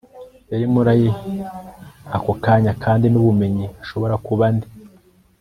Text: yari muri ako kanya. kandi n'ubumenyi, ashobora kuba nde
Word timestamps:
yari 0.51 0.65
muri 0.73 1.03
ako 2.15 2.31
kanya. 2.43 2.71
kandi 2.83 3.05
n'ubumenyi, 3.09 3.65
ashobora 3.83 4.15
kuba 4.25 4.45
nde 4.53 4.67